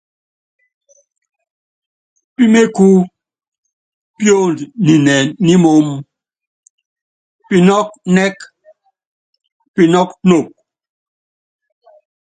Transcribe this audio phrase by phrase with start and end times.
[2.35, 2.87] Píméku
[4.17, 5.87] píond ninɛ nímoóm,
[7.47, 8.37] pinɔ́k nɛ́k
[9.73, 10.47] pinɔ́k nok.